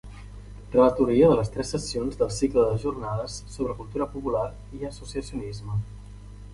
Relatoria 0.75 1.27
de 1.31 1.35
les 1.39 1.51
tres 1.57 1.73
sessions 1.75 2.17
del 2.23 2.33
cicle 2.39 2.65
de 2.71 2.81
jornades 2.87 3.37
sobre 3.59 3.79
cultura 3.83 4.11
popular 4.17 4.45
i 4.81 4.93
associacionisme. 4.93 5.81